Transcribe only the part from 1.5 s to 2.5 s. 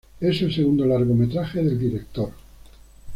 del director.